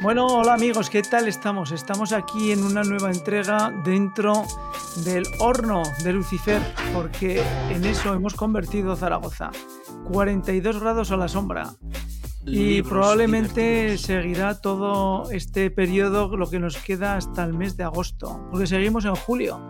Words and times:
Bueno, 0.00 0.26
hola 0.26 0.54
amigos, 0.54 0.90
¿qué 0.90 1.02
tal 1.02 1.26
estamos? 1.26 1.72
Estamos 1.72 2.12
aquí 2.12 2.52
en 2.52 2.62
una 2.62 2.84
nueva 2.84 3.10
entrega 3.10 3.72
dentro 3.84 4.44
del 5.04 5.24
horno 5.40 5.82
de 6.04 6.12
Lucifer, 6.12 6.62
porque 6.94 7.42
en 7.70 7.84
eso 7.84 8.14
hemos 8.14 8.34
convertido 8.34 8.94
Zaragoza. 8.94 9.50
42 10.04 10.78
grados 10.78 11.10
a 11.10 11.16
la 11.16 11.26
sombra. 11.26 11.74
Y 12.46 12.82
probablemente 12.82 13.98
seguirá 13.98 14.60
todo 14.60 15.28
este 15.32 15.68
periodo, 15.68 16.36
lo 16.36 16.48
que 16.48 16.60
nos 16.60 16.76
queda 16.76 17.16
hasta 17.16 17.42
el 17.42 17.54
mes 17.54 17.76
de 17.76 17.82
agosto, 17.82 18.46
porque 18.52 18.68
seguimos 18.68 19.04
en 19.04 19.16
julio. 19.16 19.68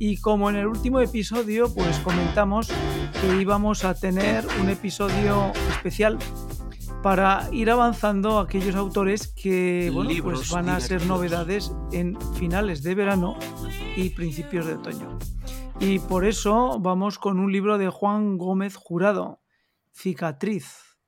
Y 0.00 0.16
como 0.18 0.50
en 0.50 0.56
el 0.56 0.66
último 0.66 0.98
episodio, 1.00 1.72
pues 1.72 2.00
comentamos 2.00 2.68
que 3.20 3.40
íbamos 3.40 3.84
a 3.84 3.94
tener 3.94 4.44
un 4.60 4.70
episodio 4.70 5.52
especial 5.70 6.18
para 7.02 7.48
ir 7.52 7.70
avanzando 7.70 8.38
aquellos 8.40 8.74
autores 8.74 9.28
que 9.28 9.90
bueno, 9.92 10.10
pues 10.22 10.50
van 10.50 10.68
a 10.68 10.80
ser 10.80 11.06
novedades 11.06 11.72
en 11.92 12.18
finales 12.34 12.82
de 12.82 12.94
verano 12.94 13.38
y 13.96 14.10
principios 14.10 14.66
de 14.66 14.74
otoño. 14.74 15.18
Y 15.80 16.00
por 16.00 16.26
eso 16.26 16.78
vamos 16.80 17.18
con 17.18 17.38
un 17.38 17.52
libro 17.52 17.78
de 17.78 17.88
Juan 17.88 18.36
Gómez 18.36 18.74
Jurado, 18.74 19.40
Cicatriz, 19.92 20.98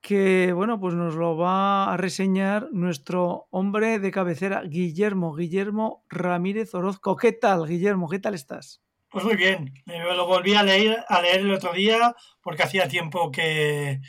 que 0.00 0.52
bueno, 0.52 0.80
pues 0.80 0.94
nos 0.94 1.14
lo 1.14 1.36
va 1.36 1.92
a 1.92 1.96
reseñar 1.96 2.68
nuestro 2.72 3.46
hombre 3.50 4.00
de 4.00 4.10
cabecera, 4.10 4.62
Guillermo, 4.64 5.34
Guillermo 5.36 6.04
Ramírez 6.08 6.74
Orozco. 6.74 7.16
¿Qué 7.16 7.32
tal, 7.32 7.68
Guillermo? 7.68 8.08
¿Qué 8.08 8.18
tal 8.18 8.34
estás? 8.34 8.82
Pues 9.08 9.24
muy 9.24 9.36
bien, 9.36 9.72
me 9.86 9.98
lo 10.16 10.26
volví 10.26 10.54
a 10.54 10.62
leer, 10.64 11.04
a 11.06 11.20
leer 11.20 11.40
el 11.40 11.52
otro 11.52 11.72
día 11.72 12.16
porque 12.40 12.62
hacía 12.62 12.88
tiempo 12.88 13.30
que, 13.30 14.00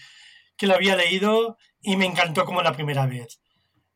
que 0.57 0.67
lo 0.67 0.75
había 0.75 0.95
leído 0.95 1.57
y 1.81 1.97
me 1.97 2.05
encantó 2.05 2.45
como 2.45 2.61
la 2.61 2.73
primera 2.73 3.05
vez. 3.05 3.39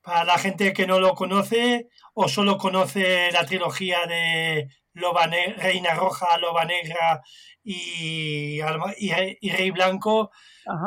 Para 0.01 0.23
la 0.23 0.37
gente 0.37 0.73
que 0.73 0.87
no 0.87 0.99
lo 0.99 1.13
conoce 1.15 1.89
o 2.13 2.27
solo 2.27 2.57
conoce 2.57 3.31
la 3.31 3.45
trilogía 3.45 4.05
de 4.07 4.69
Loba 4.93 5.27
Reina 5.27 5.93
Roja, 5.93 6.37
Loba 6.37 6.65
Negra 6.65 7.21
y, 7.63 8.59
y, 8.59 9.49
Rey 9.49 9.71
Blanco, 9.71 10.31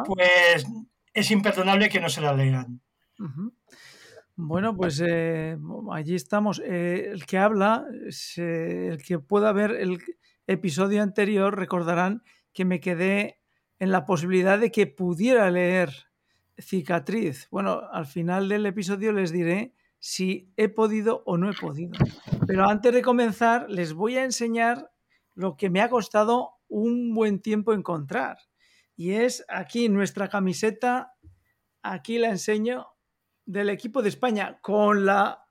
pues 0.06 0.66
es 1.12 1.30
imperdonable 1.30 1.88
que 1.88 2.00
no 2.00 2.08
se 2.08 2.20
la 2.20 2.32
lean. 2.32 2.80
Bueno, 4.36 4.74
pues 4.74 5.02
eh, 5.06 5.58
allí 5.92 6.14
estamos. 6.14 6.62
Eh, 6.64 7.10
el 7.12 7.26
que 7.26 7.38
habla, 7.38 7.84
el 8.36 9.02
que 9.02 9.18
pueda 9.18 9.52
ver 9.52 9.72
el 9.72 9.98
episodio 10.46 11.02
anterior, 11.02 11.56
recordarán 11.56 12.22
que 12.52 12.64
me 12.64 12.80
quedé 12.80 13.39
en 13.80 13.90
la 13.90 14.04
posibilidad 14.06 14.58
de 14.58 14.70
que 14.70 14.86
pudiera 14.86 15.50
leer 15.50 15.90
Cicatriz. 16.58 17.48
Bueno, 17.50 17.80
al 17.90 18.06
final 18.06 18.48
del 18.48 18.66
episodio 18.66 19.12
les 19.12 19.32
diré 19.32 19.74
si 19.98 20.52
he 20.56 20.68
podido 20.68 21.22
o 21.26 21.36
no 21.36 21.50
he 21.50 21.54
podido. 21.54 21.92
Pero 22.46 22.68
antes 22.68 22.92
de 22.92 23.02
comenzar, 23.02 23.68
les 23.68 23.94
voy 23.94 24.16
a 24.16 24.24
enseñar 24.24 24.92
lo 25.34 25.56
que 25.56 25.70
me 25.70 25.80
ha 25.80 25.88
costado 25.88 26.52
un 26.68 27.14
buen 27.14 27.40
tiempo 27.40 27.72
encontrar. 27.72 28.38
Y 28.96 29.12
es 29.12 29.44
aquí 29.48 29.88
nuestra 29.88 30.28
camiseta, 30.28 31.14
aquí 31.82 32.18
la 32.18 32.28
enseño, 32.28 32.86
del 33.46 33.70
equipo 33.70 34.02
de 34.02 34.10
España, 34.10 34.58
con 34.60 35.06
la 35.06 35.44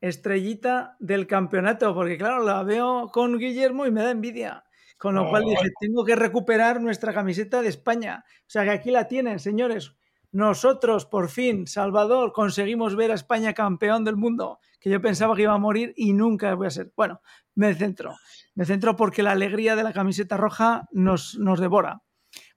estrellita 0.00 0.96
del 0.98 1.26
campeonato, 1.26 1.94
porque 1.94 2.18
claro, 2.18 2.42
la 2.42 2.62
veo 2.64 3.08
con 3.12 3.38
Guillermo 3.38 3.86
y 3.86 3.92
me 3.92 4.02
da 4.02 4.10
envidia. 4.10 4.65
Con 4.98 5.14
lo 5.14 5.28
cual 5.28 5.44
dije, 5.44 5.70
tengo 5.78 6.04
que 6.04 6.16
recuperar 6.16 6.80
nuestra 6.80 7.12
camiseta 7.12 7.60
de 7.60 7.68
España. 7.68 8.24
O 8.26 8.44
sea 8.46 8.64
que 8.64 8.70
aquí 8.70 8.90
la 8.90 9.08
tienen, 9.08 9.38
señores. 9.38 9.94
Nosotros, 10.32 11.06
por 11.06 11.28
fin, 11.28 11.66
Salvador, 11.66 12.32
conseguimos 12.32 12.96
ver 12.96 13.10
a 13.10 13.14
España 13.14 13.54
campeón 13.54 14.04
del 14.04 14.16
mundo, 14.16 14.58
que 14.80 14.90
yo 14.90 15.00
pensaba 15.00 15.34
que 15.34 15.42
iba 15.42 15.52
a 15.52 15.58
morir 15.58 15.92
y 15.96 16.12
nunca 16.12 16.54
voy 16.54 16.66
a 16.66 16.70
ser. 16.70 16.92
Bueno, 16.96 17.20
me 17.54 17.74
centro. 17.74 18.14
Me 18.54 18.64
centro 18.64 18.96
porque 18.96 19.22
la 19.22 19.32
alegría 19.32 19.76
de 19.76 19.82
la 19.82 19.92
camiseta 19.92 20.36
roja 20.36 20.88
nos, 20.92 21.38
nos 21.38 21.60
devora. 21.60 22.02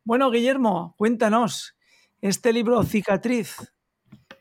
Bueno, 0.04 0.32
Guillermo, 0.32 0.96
cuéntanos, 0.98 1.78
este 2.22 2.52
libro 2.52 2.84
Cicatriz, 2.84 3.74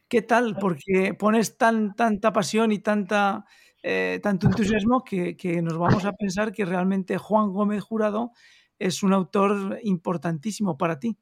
¿qué 0.08 0.22
tal? 0.22 0.56
Porque 0.56 1.14
pones 1.14 1.58
tan, 1.58 1.94
tanta 1.94 2.32
pasión 2.32 2.72
y 2.72 2.78
tanta 2.78 3.44
eh, 3.82 4.18
tanto 4.22 4.46
entusiasmo 4.46 5.04
que, 5.04 5.36
nos 5.62 5.78
vamos 5.78 6.04
a 6.04 6.12
pensar 6.12 6.52
que 6.52 6.64
realmente 6.64 7.16
Juan 7.16 7.52
Gómez 7.52 7.82
Jurado 7.82 8.32
es 8.78 9.02
un 9.02 9.12
autor 9.12 9.78
importantísimo 9.82 10.76
para 10.76 10.98
ti. 10.98 11.16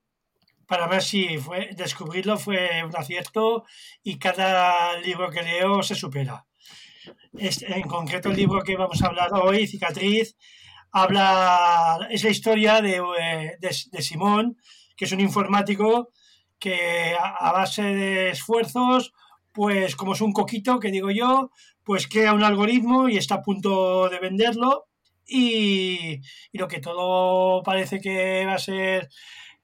Para 0.67 0.89
mí 0.89 1.01
sí, 1.01 1.39
fue, 1.39 1.71
descubrirlo 1.77 2.39
fue 2.39 2.83
un 2.85 2.97
acierto 2.97 3.65
y 4.03 4.19
cada 4.19 4.99
libro 4.99 5.31
que 5.31 5.43
leo 5.43 5.83
se 5.83 5.95
supera. 5.95 6.47
en 7.35 7.83
concreto 7.83 8.31
el 8.31 8.37
libro 8.37 8.63
que 8.63 8.77
vamos 8.77 9.01
a 9.03 9.07
hablar 9.07 9.31
hoy, 9.35 9.67
Cicatriz, 9.67 10.37
habla, 10.91 12.09
es 12.11 12.25
la 12.25 12.31
historia 12.31 12.81
de, 12.81 13.03
eh, 13.21 13.57
de, 13.61 14.03
Simón, 14.03 14.57
que 14.97 15.05
es 15.05 15.13
un 15.13 15.21
informático 15.21 16.11
que 16.59 17.15
a 17.19 17.53
base 17.53 17.83
de 17.83 18.31
esfuerzos 18.31 19.13
pues 19.57 19.97
como 19.97 20.13
es 20.13 20.21
un 20.21 20.35
coquito, 20.35 20.79
que 20.79 20.91
digo 20.91 21.11
yo, 21.11 21.51
pues 21.83 22.07
crea 22.07 22.35
un 22.35 22.45
algoritmo 22.45 23.09
y 23.09 23.17
está 23.17 23.37
a 23.37 23.43
punto 23.43 24.11
de 24.11 24.19
venderlo 24.19 24.89
y, 25.27 26.21
lo 26.53 26.69
que 26.69 26.79
todo 26.79 27.63
parece 27.63 27.99
que 27.99 28.45
va 28.45 28.57
a 28.57 28.59
ser 28.59 29.09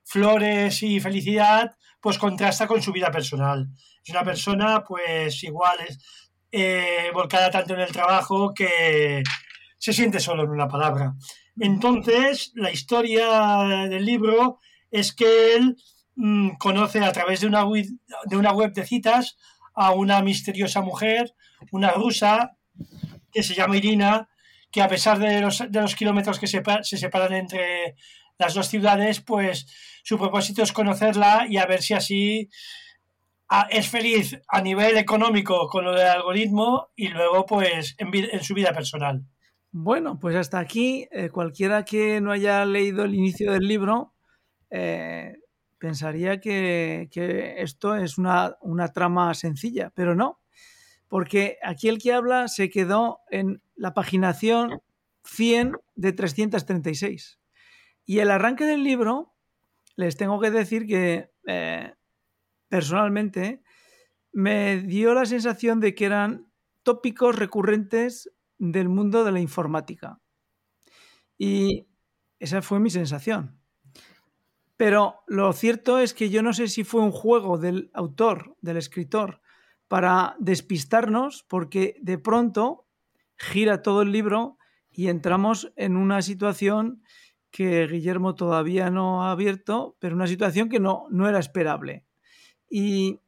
flores 0.02 0.82
y 0.82 0.98
felicidad, 0.98 1.76
pues 2.00 2.16
contrasta 2.16 2.66
con 2.66 2.81
su 2.81 2.91
vida 2.91 3.10
personal. 3.10 3.69
Es 4.02 4.08
una 4.08 4.25
persona, 4.25 4.82
pues 4.82 5.44
igual, 5.44 5.76
eh, 6.50 7.10
volcada 7.12 7.50
tanto 7.50 7.75
en 7.75 7.81
el 7.81 7.92
trabajo 7.92 8.54
que 8.54 9.22
se 9.76 9.92
siente 9.92 10.20
solo 10.20 10.44
en 10.44 10.50
una 10.50 10.69
palabra. 10.69 11.12
Entonces, 11.60 12.52
la 12.54 12.72
historia 12.72 13.86
del 13.91 14.06
libro 14.06 14.58
es 14.91 15.12
que 15.12 15.54
él 15.54 15.76
mm, 16.16 16.52
conoce 16.56 17.00
a 17.00 17.12
través 17.12 17.41
de 17.41 17.47
una 17.47 18.52
web 18.52 18.72
de 18.72 18.86
citas 18.86 19.36
a 19.75 19.93
una 19.93 20.22
misteriosa 20.22 20.81
mujer, 20.81 21.34
una 21.71 21.91
rusa, 21.91 22.56
que 23.33 23.43
se 23.43 23.55
llama 23.55 23.77
Irina, 23.77 24.28
que 24.71 24.83
a 24.83 24.88
pesar 24.88 25.19
de 25.19 25.41
los, 25.41 25.94
kilómetros 25.94 26.38
que 26.38 26.47
se, 26.47 26.62
se 26.83 26.97
separan 26.97 27.34
entre 27.34 27.97
las 28.38 28.55
dos 28.55 28.69
ciudades, 28.69 29.21
pues 29.21 29.66
su 30.03 30.19
propósito 30.19 30.62
es 30.62 30.72
conocerla 30.72 31.47
y 31.49 31.59
a 31.59 31.66
ver 31.66 31.82
si 31.82 31.94
así 31.94 32.49
es 33.71 33.88
feliz 33.88 34.38
a 34.49 34.62
nivel 34.62 34.97
económico 34.97 35.69
con 35.69 35.84
lo 35.84 35.93
del 35.93 36.09
algoritmo 36.09 36.88
y 36.97 37.09
luego 37.09 37.44
pues 37.44 37.94
en, 37.99 38.43
su 38.43 38.55
vida 38.55 38.72
personal. 38.72 39.25
Bueno, 39.71 40.19
pues 40.19 40.37
hasta 40.37 40.59
aquí, 40.59 41.06
eh, 41.11 41.31
cualquiera 41.31 41.84
que 41.84 42.21
no 42.21 42.32
haya 42.32 42.65
leído 42.65 43.05
el 43.05 43.15
inicio 43.15 43.53
del 43.53 43.66
libro, 43.66 44.15
eh, 44.71 45.37
pensaría 45.82 46.38
que, 46.38 47.09
esto 47.59 47.97
es 47.97 48.16
una, 48.16 48.56
trama 48.94 49.34
sencilla, 49.34 49.91
pero 49.97 50.15
no, 50.15 50.41
porque 51.09 51.59
aquí 51.60 51.88
el 51.88 51.98
que 51.98 52.12
habla 52.12 52.47
se 52.47 52.70
quedó 52.70 53.19
en 53.31 53.60
la 53.75 53.93
paginación 53.93 54.81
100 55.25 55.72
de 55.97 56.12
336. 56.12 57.41
Y 58.06 58.20
el 58.20 58.31
arranque 58.31 58.65
del 58.65 58.84
libro, 58.84 59.34
les 59.97 60.16
tengo 60.16 60.38
que 60.41 60.53
decir 60.53 60.87
que 60.87 61.32
eh, 61.48 61.94
personalmente 62.69 63.60
me 64.32 64.82
dio 64.82 65.14
la 65.14 65.26
sensación 65.26 65.81
de 65.81 65.97
que 65.97 66.04
eran 66.04 66.47
tópicos 66.84 67.34
recurrentes 67.34 68.31
del 68.59 68.88
mundo 68.88 69.25
de 69.25 69.32
la 69.32 69.41
informática. 69.41 70.20
Y 71.37 71.88
esa 72.38 72.62
fue 72.62 72.78
mi 72.78 72.88
sensación. 72.88 73.62
Pero 74.82 75.22
lo 75.28 75.53
cierto 75.53 76.00
es 76.00 76.12
que 76.12 76.28
yo 76.28 76.43
no 76.43 76.53
sé 76.53 76.66
si 76.66 76.82
fue 76.82 77.03
un 77.03 77.12
juego 77.12 77.56
del 77.56 77.93
autor, 77.94 78.56
del 78.62 78.78
escritor, 78.78 79.41
para 79.87 80.34
despistarnos, 80.40 81.44
porque 81.44 81.94
de 82.00 82.19
pronto 82.19 82.88
gira 83.37 83.82
todo 83.82 84.02
el 84.02 84.11
libro 84.11 84.58
y 84.90 85.06
entramos 85.06 85.73
en 85.76 85.96
una 85.96 86.20
situación 86.20 87.05
que 87.52 87.87
Guillermo 87.87 88.34
todavía 88.34 88.90
no 88.90 89.23
ha 89.23 89.31
abierto, 89.31 89.96
pero 90.00 90.17
una 90.17 90.26
situación 90.26 90.69
que 90.69 90.81
no, 90.81 91.06
no 91.11 91.29
era 91.29 91.38
esperable. 91.38 92.05
Y 92.69 93.20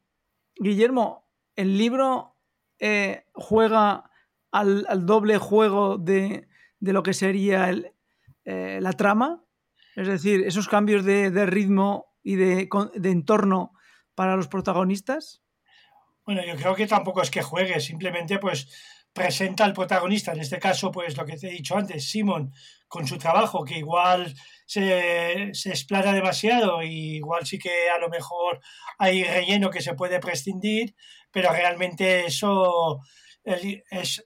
Guillermo, 0.57 1.29
el 1.55 1.77
libro 1.77 2.35
eh, 2.79 3.27
juega 3.33 4.11
al, 4.51 5.05
doble 5.05 5.37
juego 5.37 5.97
de, 5.97 6.49
lo 6.81 7.01
que 7.01 7.13
sería 7.13 7.73
eh, 8.43 8.79
la 8.81 8.91
trama, 8.91 9.44
es 9.95 10.07
decir, 10.07 10.43
esos 10.45 10.67
cambios 10.67 11.05
de, 11.05 11.45
ritmo 11.45 12.13
y 12.23 12.35
de, 12.35 12.67
entorno 13.03 13.71
para 14.13 14.35
los 14.35 14.47
protagonistas. 14.47 15.41
Bueno, 16.25 16.41
yo 16.45 16.55
creo 16.55 16.75
que 16.75 16.87
tampoco 16.87 17.21
es 17.21 17.31
que 17.31 17.41
juegue, 17.41 17.79
simplemente 17.79 18.39
pues 18.39 18.67
presenta 19.13 19.63
al 19.63 19.73
protagonista, 19.73 20.33
en 20.33 20.41
este 20.41 20.59
caso, 20.59 20.91
pues 20.91 21.15
lo 21.15 21.25
que 21.25 21.37
te 21.37 21.47
he 21.47 21.51
dicho 21.51 21.77
antes, 21.77 22.09
Simon, 22.09 22.51
con 22.87 23.07
su 23.07 23.17
trabajo, 23.17 23.63
que 23.63 23.77
igual 23.77 24.35
se, 24.65 25.53
se 25.53 25.69
explana 25.69 26.11
demasiado 26.11 26.83
y 26.83 27.15
igual 27.15 27.45
sí 27.45 27.57
que 27.57 27.89
a 27.89 27.99
lo 27.99 28.09
mejor 28.09 28.59
hay 28.97 29.23
relleno 29.23 29.69
que 29.69 29.81
se 29.81 29.93
puede 29.93 30.19
prescindir, 30.19 30.95
pero 31.31 31.51
realmente 31.51 32.25
eso 32.25 32.99
es, 33.45 34.23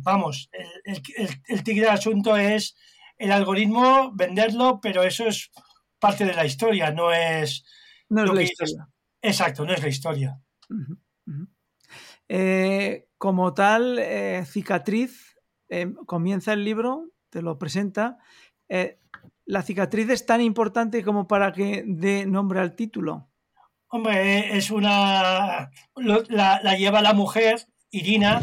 vamos, 0.00 0.50
el, 0.84 1.02
el, 1.46 1.62
tigre 1.62 1.86
del 1.86 1.94
asunto 1.94 2.36
es 2.36 2.76
el 3.18 3.32
algoritmo, 3.32 4.12
venderlo, 4.14 4.80
pero 4.80 5.02
eso 5.02 5.26
es 5.26 5.50
parte 5.98 6.24
de 6.24 6.34
la 6.34 6.46
historia, 6.46 6.90
no 6.90 7.12
es... 7.12 7.64
No 8.08 8.24
es 8.24 8.32
la 8.32 8.42
historia. 8.42 8.88
Exacto, 9.20 9.64
no 9.64 9.72
es 9.72 9.82
la 9.82 9.88
historia. 9.88 10.40
Eh, 12.28 13.08
como 13.16 13.54
tal, 13.54 13.98
eh, 13.98 14.44
cicatriz, 14.46 15.36
eh, 15.68 15.92
comienza 16.06 16.52
el 16.52 16.64
libro, 16.64 17.10
te 17.30 17.42
lo 17.42 17.58
presenta. 17.58 18.18
¿La 19.44 19.62
cicatriz 19.62 20.10
es 20.10 20.26
tan 20.26 20.40
importante 20.42 21.02
como 21.02 21.26
para 21.26 21.52
que 21.52 21.82
dé 21.86 22.26
nombre 22.26 22.60
al 22.60 22.76
título? 22.76 23.30
Hombre, 23.88 24.56
es 24.56 24.70
una. 24.70 25.70
la, 25.96 26.60
la, 26.62 26.76
lleva 26.76 27.00
la 27.00 27.14
mujer, 27.14 27.66
Irina, 27.90 28.42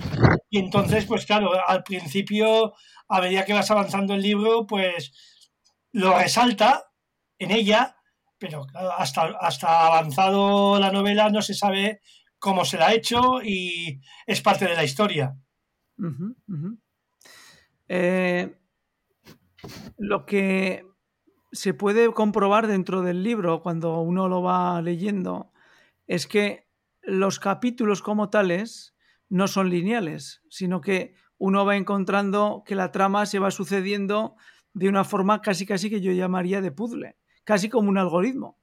y 0.49 0.57
entonces, 0.57 1.05
pues 1.05 1.27
claro, 1.27 1.51
al 1.67 1.83
principio, 1.83 2.73
a 3.07 3.21
medida 3.21 3.45
que 3.45 3.53
vas 3.53 3.69
avanzando 3.71 4.13
el 4.13 4.21
libro, 4.21 4.65
pues 4.67 5.11
lo 5.91 6.17
resalta 6.17 6.91
en 7.39 7.51
ella, 7.51 7.97
pero 8.37 8.65
hasta, 8.97 9.23
hasta 9.39 9.87
avanzado 9.87 10.79
la 10.79 10.91
novela 10.91 11.29
no 11.29 11.41
se 11.41 11.53
sabe 11.53 12.01
cómo 12.39 12.65
se 12.65 12.77
la 12.77 12.87
ha 12.87 12.93
hecho 12.93 13.41
y 13.43 14.01
es 14.25 14.41
parte 14.41 14.65
de 14.65 14.75
la 14.75 14.83
historia. 14.83 15.35
Eh, 17.87 18.55
lo 19.97 20.25
que 20.25 20.85
se 21.51 21.73
puede 21.73 22.11
comprobar 22.13 22.67
dentro 22.67 23.01
del 23.01 23.23
libro 23.23 23.61
cuando 23.61 23.99
uno 24.01 24.27
lo 24.27 24.41
va 24.41 24.81
leyendo 24.81 25.53
es 26.07 26.27
que 26.27 26.67
los 27.01 27.39
capítulos 27.39 28.01
como 28.01 28.29
tales 28.29 28.95
no 29.29 29.47
son 29.47 29.69
lineales, 29.69 30.41
sino 30.49 30.81
que 30.81 31.15
uno 31.37 31.65
va 31.65 31.75
encontrando 31.75 32.63
que 32.65 32.75
la 32.75 32.91
trama 32.91 33.25
se 33.25 33.39
va 33.39 33.51
sucediendo 33.51 34.35
de 34.73 34.89
una 34.89 35.03
forma 35.03 35.41
casi 35.41 35.65
casi 35.65 35.89
que 35.89 36.01
yo 36.01 36.11
llamaría 36.11 36.61
de 36.61 36.71
puzzle, 36.71 37.17
casi 37.43 37.69
como 37.69 37.89
un 37.89 37.97
algoritmo. 37.97 38.57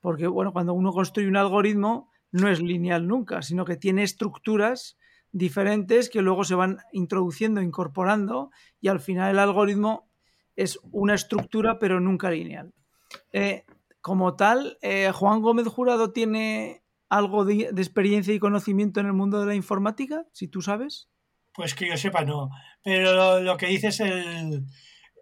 Porque 0.00 0.26
bueno, 0.26 0.52
cuando 0.52 0.74
uno 0.74 0.92
construye 0.92 1.28
un 1.28 1.36
algoritmo, 1.36 2.10
no 2.32 2.48
es 2.48 2.60
lineal 2.60 3.06
nunca, 3.06 3.42
sino 3.42 3.64
que 3.64 3.76
tiene 3.76 4.02
estructuras 4.02 4.96
diferentes 5.32 6.10
que 6.10 6.22
luego 6.22 6.44
se 6.44 6.54
van 6.54 6.78
introduciendo, 6.92 7.60
incorporando 7.60 8.50
y 8.80 8.88
al 8.88 9.00
final 9.00 9.32
el 9.32 9.38
algoritmo 9.38 10.08
es 10.56 10.78
una 10.92 11.14
estructura 11.14 11.78
pero 11.78 12.00
nunca 12.00 12.30
lineal. 12.30 12.72
Eh, 13.32 13.64
como 14.00 14.36
tal, 14.36 14.78
eh, 14.82 15.10
Juan 15.12 15.42
Gómez 15.42 15.66
Jurado 15.66 16.12
tiene 16.12 16.84
algo 17.08 17.44
de, 17.44 17.70
experiencia 17.76 18.34
y 18.34 18.38
conocimiento 18.38 19.00
en 19.00 19.06
el 19.06 19.12
mundo 19.12 19.40
de 19.40 19.46
la 19.46 19.54
informática, 19.54 20.26
si 20.32 20.48
tú 20.48 20.62
sabes. 20.62 21.08
Pues 21.54 21.74
que 21.74 21.88
yo 21.88 21.96
sepa, 21.96 22.24
no. 22.24 22.50
Pero 22.82 23.40
lo, 23.40 23.56
que 23.56 23.66
dices, 23.66 24.00
el, 24.00 24.66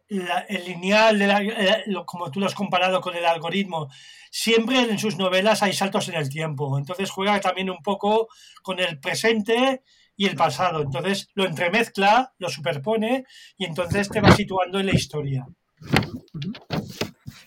el 0.09 0.65
lineal, 0.65 1.19
de 1.19 1.85
como 2.07 2.31
tú 2.31 2.41
lo 2.41 2.47
has 2.47 2.55
comparado 2.55 3.01
con 3.01 3.15
el 3.15 3.25
algoritmo, 3.25 3.89
siempre 4.31 4.81
en 4.81 4.99
sus 4.99 5.17
novelas 5.19 5.63
hay 5.63 5.73
saltos 5.73 6.09
en 6.09 6.15
el 6.15 6.29
tiempo. 6.29 6.79
Entonces 6.79 7.11
juega 7.11 7.41
también 7.41 7.71
un 7.71 7.83
poco 7.83 8.29
con 8.63 8.81
el 8.81 8.99
presente 8.99 9.83
y 10.17 10.27
el 10.27 10.37
pasado. 10.37 10.83
Entonces 10.83 11.29
lo 11.35 11.45
entremezcla, 11.45 12.33
lo 12.39 12.49
superpone 12.49 13.25
y 13.57 13.65
entonces 13.65 14.09
te 14.09 14.21
va 14.21 14.33
situando 14.33 14.81
en 14.81 14.87
la 14.87 14.95
historia. 14.95 15.47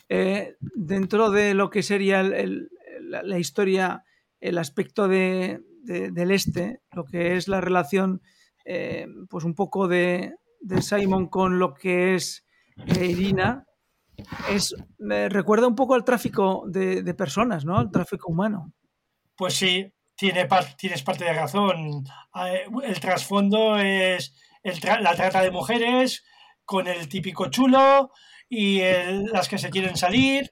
Eh, 0.09 0.55
dentro 0.59 1.31
de 1.31 1.53
lo 1.53 1.69
que 1.69 1.83
sería 1.83 2.23
la, 2.23 3.39
historia, 3.39 4.03
el 4.39 4.57
aspecto 4.57 5.07
de, 5.07 5.61
del 5.83 6.31
este, 6.31 6.81
lo 6.91 7.05
que 7.05 7.35
es 7.35 7.47
la 7.47 7.61
relación, 7.61 8.21
eh, 8.65 9.07
pues 9.29 9.45
un 9.45 9.53
poco 9.53 9.87
de, 9.87 10.33
Simon 10.81 11.27
con 11.29 11.59
lo 11.59 11.75
que 11.75 12.15
es 12.15 12.43
eh, 12.99 13.05
Irina, 13.05 13.65
es, 14.49 14.75
me 14.97 15.29
recuerda 15.29 15.67
un 15.67 15.75
poco 15.75 15.93
al 15.93 16.03
tráfico 16.03 16.63
de, 16.67 17.13
personas, 17.13 17.63
¿no? 17.63 17.77
Al 17.77 17.91
tráfico 17.91 18.31
humano. 18.31 18.73
Pues 19.35 19.53
sí, 19.53 19.93
tiene, 20.15 20.47
tienes 20.77 21.03
parte 21.03 21.25
de 21.25 21.33
razón. 21.33 22.05
Eh, 22.47 22.65
el 22.83 22.99
trasfondo 22.99 23.77
es 23.77 24.33
la 24.63 25.15
trata 25.15 25.41
de 25.41 25.51
mujeres 25.51 26.23
con 26.63 26.87
el 26.87 27.07
típico 27.07 27.51
chulo 27.51 28.11
y 28.49 28.81
las 29.31 29.47
que 29.47 29.59
se 29.59 29.69
quieren 29.69 29.95
salir. 29.95 30.51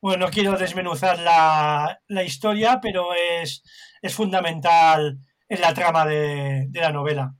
Bueno, 0.00 0.26
no 0.26 0.32
quiero 0.32 0.58
desmenuzar 0.58 1.20
la, 1.20 2.24
historia, 2.24 2.80
pero 2.82 3.10
es, 3.14 3.62
fundamental 4.12 5.18
en 5.48 5.60
la 5.60 5.72
trama 5.72 6.04
de 6.04 6.68
la 6.72 6.90
novela. 6.90 7.36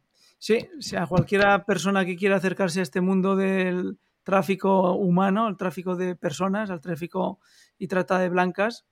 Sí, 0.46 0.58
o 0.79 0.82
sea, 0.82 1.06
cualquiera 1.06 1.64
persona 1.64 2.05
que 2.05 2.17
quiera 2.17 2.37
acercarse 2.37 2.81
a 2.81 2.82
este 2.82 3.00
mundo 3.00 3.35
del, 3.35 3.99
tráfico 4.25 4.93
humano, 4.93 5.49
el 5.49 5.56
tráfico 5.56 5.94
de 5.94 6.17
personas, 6.17 6.70
al 6.70 6.82
tráfico 6.82 7.38
y 7.79 7.87
trata 7.87 8.19
de 8.19 8.31
blancas, 8.31 8.85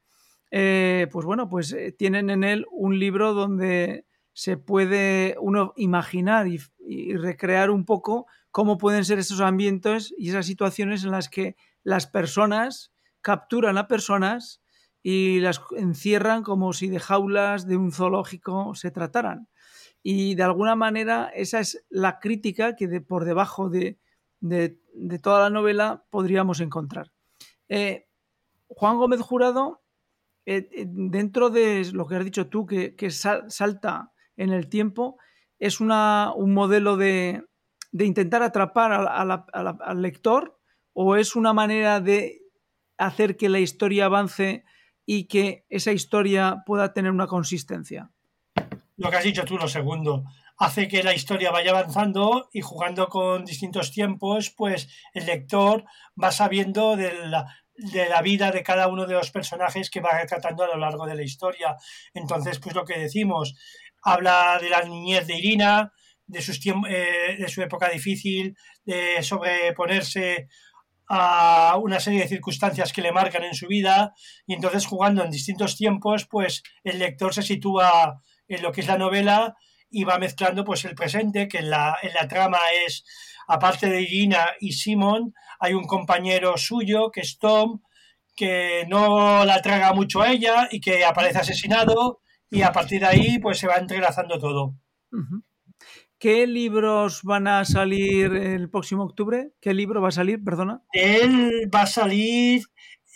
eh, 0.51 1.09
pues 1.11 1.27
bueno, 1.27 1.51
pues 1.51 1.73
eh, 1.75 1.93
tienen 1.93 2.31
en 2.31 2.43
él 2.43 2.67
un 2.71 2.99
libro 2.99 3.35
donde 3.35 4.07
se 4.33 4.57
puede 4.57 5.37
uno 5.41 5.73
imaginar 5.77 6.47
y, 6.47 6.61
recrear 7.15 7.71
un 7.71 7.85
poco 7.85 8.27
cómo 8.51 8.79
pueden 8.79 9.05
ser 9.05 9.19
esos 9.19 9.41
ambientes 9.41 10.15
y 10.17 10.31
esas 10.31 10.47
situaciones 10.47 11.05
en 11.05 11.11
las 11.11 11.29
que 11.29 11.57
las 11.85 12.07
personas 12.07 12.93
capturan 13.21 13.77
a 13.77 13.89
personas 13.89 14.63
y 15.03 15.41
las 15.41 15.61
encierran 15.77 16.43
como 16.43 16.73
si 16.73 16.89
de 16.89 16.99
jaulas 16.99 17.67
de 17.67 17.77
un 17.77 17.93
zoológico 17.93 18.75
se 18.75 18.91
trataran. 18.91 19.49
Y 20.03 20.35
de 20.35 20.43
alguna 20.43 20.75
manera 20.75 21.31
esa 21.35 21.61
es 21.61 21.85
la 21.89 22.19
crítica 22.19 22.75
que 22.75 22.89
de, 22.89 23.01
por 23.01 23.25
debajo 23.25 23.69
de, 23.69 23.99
de, 24.41 25.19
toda 25.23 25.43
la 25.43 25.51
novela 25.51 26.05
podríamos 26.11 26.61
encontrar. 26.61 27.13
Eh, 27.69 28.09
Juan 28.69 28.97
Gómez 28.99 29.21
Jurado, 29.21 29.83
eh, 30.45 30.69
eh, 30.73 30.85
dentro 30.87 31.51
de 31.51 31.89
lo 31.93 32.07
que 32.07 32.17
has 32.17 32.25
dicho 32.25 32.49
tú, 32.49 32.67
que, 32.67 33.11
salta 33.11 34.13
en 34.37 34.51
el 34.53 34.69
tiempo, 34.69 35.19
es 35.59 35.81
una, 35.81 36.33
un 36.35 36.53
modelo 36.53 36.97
de, 36.97 37.45
intentar 37.93 38.43
atrapar 38.43 38.93
al 38.93 40.03
lector 40.03 40.59
o 40.93 41.17
es 41.17 41.37
una 41.37 41.53
manera 41.53 42.01
de 42.01 42.43
hacer 42.99 43.37
que 43.37 43.49
la 43.49 43.61
historia 43.61 44.07
avance 44.07 44.65
y 45.07 45.25
que 45.25 45.67
esa 45.69 45.93
historia 45.93 46.63
pueda 46.67 46.93
tener 46.93 47.11
una 47.13 47.27
consistencia. 47.27 48.11
Lo 49.03 49.11
que 49.11 49.17
has 49.17 49.25
dicho 49.25 49.45
tú, 49.45 49.59
lo 49.59 49.67
segundo 49.67 50.23
hace 50.59 50.87
que 50.87 51.03
la 51.03 51.13
historia 51.13 51.51
vaya 51.51 51.73
avanzando 51.73 52.49
y 52.53 52.61
jugando 52.61 53.09
con 53.09 53.45
distintos 53.45 53.91
tiempos, 53.91 54.51
pues 54.51 54.89
el 55.13 55.27
lector 55.27 55.85
va 56.23 56.31
sabiendo 56.31 56.95
de 56.95 57.13
la, 57.27 58.23
vida 58.23 58.53
de 58.53 58.63
cada 58.63 58.87
uno 58.87 59.07
de 59.07 59.15
los 59.15 59.33
personajes 59.33 59.91
que 59.91 60.01
va 60.01 60.21
retratando 60.21 60.63
a 60.63 60.69
lo 60.69 60.77
largo 60.77 61.05
de 61.05 61.17
la 61.17 61.25
historia. 61.25 61.75
Entonces, 62.15 62.61
pues 62.61 62.77
lo 62.77 62.85
que 62.85 62.97
decimos, 62.97 63.57
habla 64.05 64.61
de 64.63 64.71
la 64.71 64.83
niñez 64.83 65.27
de 65.27 65.37
Irina, 65.37 65.93
de, 66.25 66.41
sus 66.41 66.65
eh, 66.65 67.37
de 67.41 67.49
su 67.49 67.61
época 67.61 67.89
difícil, 67.89 68.57
de 68.85 69.21
sobreponerse 69.25 70.47
a 71.09 71.77
una 71.83 71.99
serie 71.99 72.21
de 72.21 72.29
circunstancias 72.29 72.93
que 72.93 73.03
le 73.03 73.11
marcan 73.11 73.43
en 73.43 73.55
su 73.55 73.67
vida 73.67 74.15
y 74.47 74.55
entonces 74.55 74.87
jugando 74.87 75.25
en 75.25 75.31
distintos 75.31 75.77
tiempos, 75.77 76.29
pues 76.31 76.63
el 76.85 77.01
lector 77.01 77.35
se 77.35 77.43
sitúa 77.43 78.23
en 78.57 78.63
lo 78.63 78.73
que 78.73 78.81
es 78.81 78.87
la 78.87 78.99
novela 78.99 79.57
y 79.91 80.05
va 80.05 80.19
mezclando 80.19 80.65
pues 80.65 80.85
el 80.85 80.95
presente, 80.95 81.49
que 81.49 81.59
en 81.59 81.71
la, 81.71 81.97
en 82.03 82.15
la 82.15 82.27
trama 82.27 82.59
es, 82.87 83.05
aparte 83.47 83.89
de 83.89 84.03
Irina 84.03 84.49
y 84.61 84.73
Simon, 84.73 85.35
hay 85.61 85.75
un 85.75 85.87
compañero 85.87 86.57
suyo, 86.57 87.11
que 87.11 87.21
es 87.21 87.39
Tom, 87.39 87.83
que 88.35 88.87
no 88.89 89.45
la 89.45 89.61
traga 89.61 89.93
mucho 89.93 90.23
a 90.23 90.31
ella 90.31 90.69
y 90.71 90.81
que 90.81 91.05
aparece 91.05 91.39
asesinado 91.39 92.21
y 92.51 92.63
a 92.63 92.73
partir 92.73 93.01
de 93.01 93.07
ahí 93.07 93.39
pues 93.39 93.59
se 93.59 93.67
va 93.67 93.77
entrelazando 93.77 94.39
todo. 94.39 94.75
¿Qué 96.19 96.47
libros 96.47 97.23
van 97.23 97.47
a 97.47 97.65
salir 97.65 98.33
el 98.35 98.71
próximo 98.71 99.05
octubre? 99.05 99.53
¿Qué 99.61 99.75
libro 99.75 100.01
va 100.01 100.09
a 100.09 100.13
salir, 100.13 100.43
perdona? 100.43 100.83
Él 100.93 101.69
va 101.75 101.83
a 101.83 101.87
salir 101.87 102.63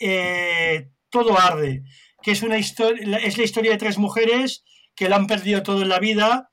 eh, 0.00 0.90
Todo 1.09 1.38
Arde, 1.38 1.85
que 2.23 2.33
es, 2.33 2.43
una 2.43 2.59
historia, 2.59 3.19
es 3.19 3.38
la 3.38 3.45
historia 3.45 3.71
de 3.71 3.78
tres 3.78 3.99
mujeres 3.99 4.64
que 4.96 5.08
lo 5.08 5.16
han 5.16 5.26
perdido 5.26 5.62
todo 5.62 5.82
en 5.82 5.90
la 5.90 6.00
vida 6.00 6.50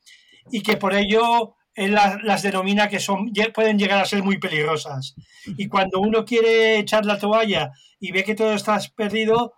y 0.51 0.61
que 0.61 0.77
por 0.77 0.93
ello 0.93 1.55
él 1.73 1.93
las, 1.93 2.43
denomina 2.43 2.87
que 2.87 2.99
son, 2.99 3.31
pueden 3.53 3.79
llegar 3.79 3.99
a 3.99 4.05
ser 4.05 4.21
muy 4.21 4.37
peligrosas. 4.37 5.15
Y 5.57 5.67
cuando 5.67 5.99
uno 5.99 6.23
quiere 6.25 6.77
echar 6.77 7.05
la 7.05 7.17
toalla 7.17 7.71
y 7.99 8.11
ve 8.11 8.23
que 8.23 8.35
todo 8.35 8.53
está 8.53 8.79
perdido, 8.95 9.53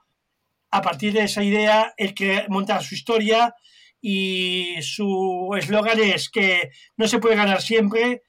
a 0.71 0.81
partir 0.81 1.13
de 1.13 1.23
esa 1.23 1.43
idea, 1.43 1.93
él 1.97 2.13
que 2.13 2.45
monta 2.47 2.81
su 2.81 2.95
historia 2.95 3.53
y 4.01 4.75
su 4.81 5.55
eslogan 5.57 5.99
es 5.99 6.29
que 6.29 6.69
no 6.95 7.07
se 7.07 7.19
puede 7.19 7.35
ganar 7.35 7.61
siempre 7.61 8.23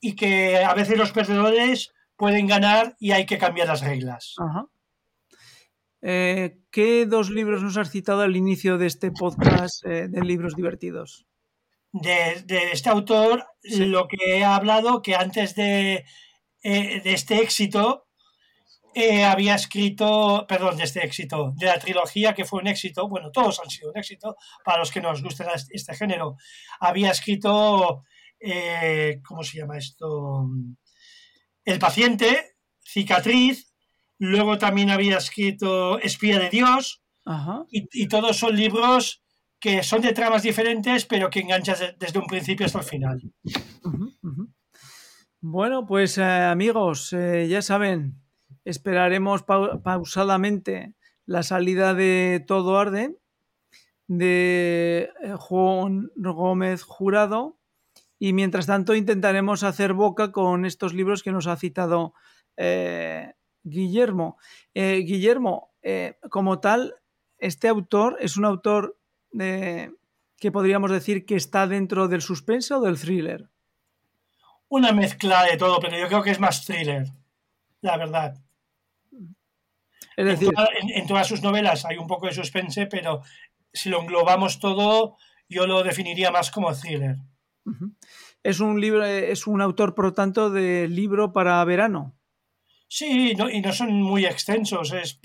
y 0.00 0.14
que 0.14 0.58
a 0.58 0.74
veces 0.74 0.96
los 0.96 1.12
perdedores 1.12 1.92
pueden 2.16 2.46
ganar 2.46 2.96
y 2.98 3.12
hay 3.12 3.26
que 3.26 3.38
cambiar 3.38 3.68
las 3.68 3.80
reglas. 3.80 4.34
Ajá. 4.38 4.66
Eh, 6.02 6.58
¿Qué 6.70 7.04
dos 7.06 7.30
libros 7.30 7.62
nos 7.62 7.76
has 7.76 7.90
citado 7.90 8.22
al 8.22 8.36
inicio 8.36 8.78
de 8.78 8.86
este 8.86 9.10
podcast 9.10 9.84
eh, 9.84 10.08
de 10.08 10.20
libros 10.22 10.54
divertidos? 10.56 11.26
De, 11.92 12.42
de 12.46 12.72
este 12.72 12.88
autor, 12.88 13.44
Sí. 13.62 13.84
lo 13.84 14.08
que 14.08 14.38
he 14.38 14.44
hablado, 14.44 15.02
que 15.02 15.14
antes 15.14 15.54
de, 15.54 16.04
eh, 16.62 17.00
de 17.02 17.12
este 17.12 17.42
éxito, 17.42 18.06
había 19.24 19.54
escrito, 19.54 20.46
perdón, 20.48 20.76
de 20.76 20.84
este 20.84 21.04
éxito, 21.04 21.52
de 21.56 21.66
la 21.66 21.78
trilogía 21.78 22.34
que 22.34 22.44
fue 22.44 22.60
un 22.60 22.66
éxito, 22.66 23.08
bueno, 23.08 23.30
todos 23.30 23.60
han 23.60 23.70
sido 23.70 23.90
un 23.92 23.98
éxito, 23.98 24.36
para 24.64 24.78
los 24.78 24.90
que 24.90 25.00
nos 25.00 25.22
gusta 25.22 25.46
este 25.70 25.94
género, 25.94 26.36
había 26.80 27.12
escrito, 27.12 28.02
¿cómo 29.24 29.44
se 29.44 29.58
llama 29.58 29.78
esto? 29.78 30.48
El 31.64 31.78
paciente, 31.78 32.56
cicatriz, 32.84 33.69
luego 34.20 34.56
también 34.58 34.90
había 34.90 35.16
escrito 35.18 35.98
Espía 35.98 36.38
de 36.38 36.50
Dios, 36.50 37.02
Ajá. 37.24 37.64
y, 37.70 37.88
y 37.92 38.06
todos 38.06 38.36
son 38.36 38.54
libros 38.54 39.22
que 39.58 39.82
son 39.82 40.00
de 40.02 40.12
tramas 40.12 40.42
diferentes, 40.42 41.04
pero 41.06 41.28
que 41.30 41.40
enganchas 41.40 41.80
de- 41.80 41.96
desde 41.98 42.18
un 42.20 42.26
principio 42.26 42.64
hasta 42.66 42.78
el 42.78 42.84
final. 42.84 43.20
Bueno, 45.40 45.86
pues 45.86 46.18
eh, 46.18 46.22
amigos, 46.24 47.12
eh, 47.12 47.46
ya 47.48 47.62
saben, 47.62 48.14
esperaremos 48.64 49.42
pau- 49.42 49.82
pausadamente 49.82 50.94
la 51.26 51.42
salida 51.42 51.94
de 51.94 52.44
Todo 52.46 52.78
Arde 52.78 53.16
de 54.06 55.10
eh, 55.22 55.34
Juan 55.38 56.10
Gómez 56.16 56.82
Jurado 56.82 57.58
y 58.18 58.32
mientras 58.34 58.66
tanto 58.66 58.94
intentaremos 58.94 59.62
hacer 59.62 59.94
boca 59.94 60.30
con 60.32 60.66
estos 60.66 60.92
libros 60.92 61.22
que 61.22 61.32
nos 61.32 61.46
ha 61.46 61.56
citado 61.56 62.12
eh, 62.56 63.32
Guillermo. 63.62 64.38
Eh, 64.74 64.98
Guillermo, 65.06 65.72
eh, 65.82 66.18
como 66.30 66.60
tal, 66.60 66.94
este 67.38 67.68
autor 67.68 68.16
es 68.20 68.36
un 68.36 68.44
autor 68.44 68.98
de- 69.30 69.94
que 70.36 70.50
podríamos 70.52 70.90
decir 70.90 71.26
que 71.26 71.36
está 71.36 71.66
dentro 71.66 72.08
del 72.08 72.22
suspense 72.22 72.72
o 72.74 72.80
del 72.80 72.98
thriller. 72.98 73.50
Una 74.68 74.92
mezcla 74.92 75.44
de 75.44 75.56
todo, 75.56 75.80
pero 75.80 75.98
yo 75.98 76.06
creo 76.08 76.22
que 76.22 76.30
es 76.30 76.40
más 76.40 76.64
thriller, 76.64 77.06
la 77.82 77.96
verdad. 77.96 78.36
Es 79.12 79.18
En, 80.16 80.26
decir, 80.26 80.50
toda- 80.54 80.68
en- 80.80 80.90
en 80.90 81.06
todas 81.06 81.26
sus 81.26 81.42
novelas 81.42 81.84
hay 81.84 81.96
un 81.98 82.06
poco 82.06 82.26
de 82.26 82.32
suspense, 82.32 82.86
pero 82.86 83.22
si 83.72 83.88
lo 83.90 84.00
englobamos 84.00 84.58
todo, 84.60 85.16
yo 85.48 85.66
lo 85.66 85.82
definiría 85.82 86.30
más 86.30 86.50
como 86.50 86.72
thriller. 86.74 87.16
es 88.42 88.60
un 88.60 88.80
libro, 88.80 89.04
es 89.04 89.46
un 89.46 89.60
autor, 89.60 89.94
por 89.94 90.06
lo 90.06 90.12
tanto, 90.14 90.50
de 90.50 90.88
libro 90.88 91.32
para 91.32 91.62
verano. 91.64 92.14
Sí, 92.92 93.34
no- 93.36 93.48
y 93.48 93.60
no 93.60 93.72
son 93.72 94.02
muy 94.02 94.26
extensos. 94.26 94.92
Es, 94.92 95.20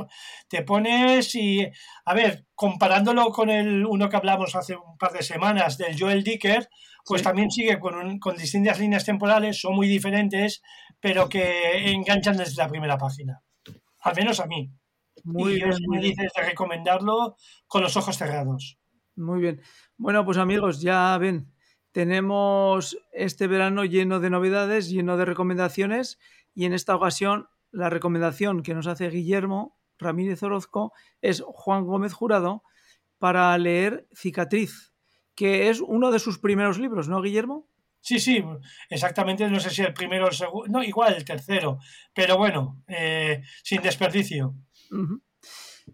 te 0.47 0.61
pones 0.61 1.33
y, 1.33 1.67
a 2.05 2.13
ver, 2.13 2.45
comparándolo 2.53 3.31
con 3.31 3.49
el 3.49 3.83
uno 3.87 4.07
que 4.07 4.17
hablamos 4.17 4.53
hace 4.55 4.75
un 4.75 4.97
par 4.99 5.11
de 5.13 5.23
semanas 5.23 5.75
del 5.79 5.99
Joel 5.99 6.23
Dicker, 6.23 6.69
pues 7.03 7.21
Sí. 7.21 7.25
también 7.25 7.49
sigue 7.49 7.79
con, 7.79 7.95
un- 7.95 8.19
con 8.19 8.37
distintas 8.37 8.79
líneas 8.79 9.03
temporales, 9.03 9.59
son 9.59 9.73
muy 9.75 9.87
diferentes, 9.87 10.61
pero 10.99 11.27
que 11.27 11.89
enganchan 11.91 12.37
desde 12.37 12.61
la 12.61 12.69
primera 12.69 12.99
página. 12.99 13.41
Al 14.01 14.15
menos 14.15 14.39
a 14.39 14.45
mí. 14.45 14.69
Muy 15.23 15.53
y 15.53 15.55
bien, 15.55 15.71
yo 15.71 15.77
me 15.89 15.99
dices 15.99 16.31
de 16.35 16.43
recomendarlo 16.43 17.35
con 17.65 17.81
los 17.81 17.97
ojos 17.97 18.15
cerrados. 18.15 18.77
Muy 19.15 19.39
bien. 19.41 19.61
Bueno, 19.97 20.23
pues 20.23 20.37
amigos, 20.37 20.81
ya 20.81 21.17
ven, 21.17 21.51
tenemos 21.91 22.95
este 23.11 23.47
verano 23.47 23.85
lleno 23.85 24.19
de 24.19 24.29
novedades, 24.29 24.87
lleno 24.91 25.17
de 25.17 25.25
recomendaciones 25.25 26.19
y 26.53 26.65
en 26.65 26.73
esta 26.73 26.95
ocasión 26.95 27.49
la 27.75 27.89
recomendación 27.89 28.63
que 28.63 28.73
nos 28.73 28.87
hace 28.87 29.09
Guillermo 29.09 29.77
Ramírez 29.97 30.41
Orozco 30.43 30.93
es 31.21 31.43
Juan 31.45 31.85
Gómez 31.85 32.13
Jurado 32.13 32.63
para 33.19 33.57
leer 33.57 34.07
Cicatriz, 34.13 34.93
que 35.35 35.69
es 35.69 35.81
uno 35.81 36.11
de 36.11 36.19
sus 36.19 36.39
primeros 36.39 36.79
libros, 36.79 37.09
¿no, 37.09 37.21
Guillermo? 37.21 37.67
Sí, 37.99 38.19
sí, 38.19 38.43
exactamente, 38.89 39.49
no 39.49 39.59
sé 39.59 39.69
si 39.71 39.81
el 39.81 39.93
primero 39.93 40.25
o 40.25 40.27
el 40.29 40.35
segundo, 40.35 40.67
no, 40.69 40.83
igual 40.83 41.15
el 41.15 41.25
tercero, 41.25 41.79
pero 42.13 42.37
bueno, 42.37 42.81
eh, 42.87 43.41
sin 43.63 43.81
desperdicio. 43.81 44.55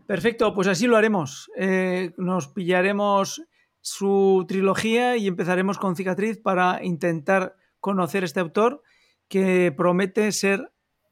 Perfecto, 0.06 0.54
pues 0.54 0.68
así 0.68 0.88
lo 0.88 0.98
haremos. 0.98 1.50
Eh, 1.58 2.12
nos 2.18 2.48
pillaremos 2.50 3.42
su 3.80 4.46
trilogía 4.48 5.18
y 5.18 5.28
empezaremos 5.28 5.80
con 5.80 5.96
Cicatriz 5.96 6.38
para 6.38 6.84
intentar 6.84 7.56
conocer 7.80 8.24
este 8.24 8.40
autor 8.40 8.84
que 9.28 9.74
promete 9.76 10.32
ser 10.32 10.72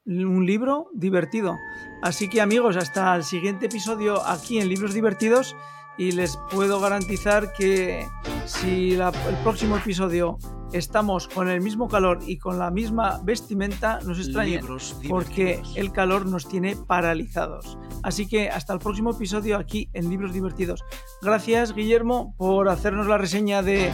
un 0.10 0.46
libro 0.46 0.88
divertido. 0.94 1.56
Así 2.02 2.30
que 2.30 2.42
amigos, 2.42 2.76
hasta 2.78 3.16
el 3.16 3.24
siguiente 3.24 3.68
episodio 3.68 4.26
aquí 4.26 4.60
en 4.60 4.68
Libros 4.70 4.94
Divertidos 4.94 5.56
y 5.98 6.12
les 6.14 6.38
puedo 6.52 6.80
garantizar 6.80 7.52
que 7.54 8.08
si 8.46 8.92
la- 8.96 9.12
el 9.28 9.36
próximo 9.44 9.78
episodio 9.78 10.38
estamos 10.72 11.28
con 11.28 11.50
el 11.50 11.62
mismo 11.62 11.88
calor 11.88 12.20
y 12.26 12.38
con 12.38 12.58
la 12.60 12.70
misma 12.72 13.20
vestimenta, 13.24 14.00
nos 14.06 14.20
extrañen 14.20 14.62
porque 15.10 15.62
el 15.76 15.92
calor 15.92 16.26
nos 16.28 16.48
tiene 16.48 16.76
paralizados. 16.76 17.78
Así 18.04 18.28
que 18.28 18.50
hasta 18.50 18.74
el 18.74 18.80
próximo 18.80 19.12
episodio 19.12 19.58
aquí 19.58 19.90
en 19.94 20.10
Libros 20.10 20.32
Divertidos. 20.32 20.84
Gracias 21.22 21.74
Guillermo 21.74 22.34
por 22.38 22.70
hacernos 22.70 23.08
la 23.08 23.18
reseña 23.18 23.62
de 23.62 23.92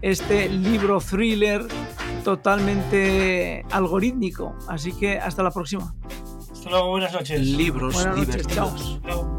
este 0.00 0.48
libro 0.48 1.00
thriller 1.00 1.66
totalmente 2.22 3.64
algorítmico. 3.70 4.54
Así 4.68 4.92
que 4.92 5.18
hasta 5.18 5.42
la 5.42 5.50
próxima. 5.50 5.94
Hasta 6.52 6.70
luego, 6.70 6.90
buenas 6.90 7.12
noches. 7.12 7.40
Libros 7.40 7.94
Buenas 7.94 8.16
noches, 8.16 8.46
divertidos. 8.46 9.00
Chao. 9.04 9.38